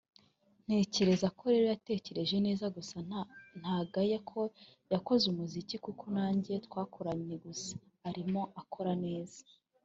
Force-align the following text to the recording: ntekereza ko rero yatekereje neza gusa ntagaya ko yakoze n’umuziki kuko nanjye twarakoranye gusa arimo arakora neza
ntekereza 0.65 1.27
ko 1.37 1.43
rero 1.53 1.65
yatekereje 1.73 2.35
neza 2.45 2.65
gusa 2.77 2.97
ntagaya 3.59 4.17
ko 4.29 4.41
yakoze 4.93 5.23
n’umuziki 5.27 5.75
kuko 5.85 6.03
nanjye 6.17 6.53
twarakoranye 6.65 7.35
gusa 7.45 7.73
arimo 8.09 8.41
arakora 8.49 8.93
neza 9.05 9.39